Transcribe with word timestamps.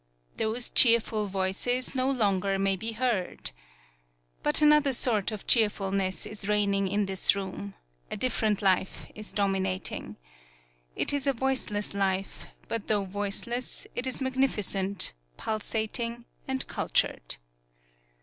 Those 0.37 0.71
cheerful 0.71 1.27
voices 1.27 1.93
no 1.93 2.09
longer 2.09 2.57
may 2.57 2.75
be 2.75 2.93
heard. 2.93 3.51
But 4.41 4.59
another 4.59 4.93
sort 4.93 5.31
of 5.31 5.45
cheerfulness 5.45 6.25
is 6.25 6.47
reigning 6.47 6.87
in 6.87 7.05
this 7.05 7.35
room, 7.35 7.75
a 8.09 8.17
different 8.17 8.63
life 8.63 9.05
is 9.13 9.31
dominating. 9.31 10.17
It 10.95 11.13
is 11.13 11.27
a 11.27 11.33
voiceless 11.33 11.93
life, 11.93 12.47
but 12.67 12.87
though 12.87 13.05
voiceless, 13.05 13.85
it 13.95 14.07
is 14.07 14.21
magnificent, 14.21 15.13
pul 15.37 15.59
sating 15.59 16.25
and 16.47 16.65
cultured. 16.65 17.37